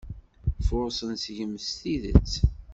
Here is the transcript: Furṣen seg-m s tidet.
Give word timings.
Furṣen 0.67 1.11
seg-m 1.23 1.53
s 1.65 1.67
tidet. 1.79 2.33